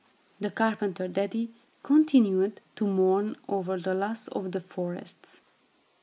The 0.39 0.49
carpenter 0.49 1.07
daddy 1.07 1.51
continued 1.83 2.59
to 2.77 2.87
mourn 2.87 3.35
over 3.47 3.77
the 3.77 3.93
loss 3.93 4.27
of 4.29 4.51
the 4.51 4.59
forests. 4.59 5.41